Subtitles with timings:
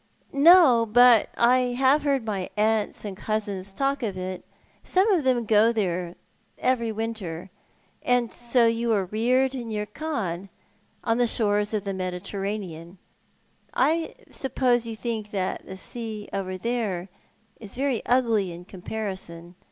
[0.51, 4.43] "No; but I have lieard my aunts and cousins talk of it.
[4.83, 6.15] Some of them go there
[6.57, 7.51] every winter.
[8.01, 10.49] And so you were reared near Cannes,
[11.03, 12.97] on the shores of the Mediterranean?
[13.75, 17.07] I suppose you tliink that soa over there
[18.07, 19.53] ugly, in comparison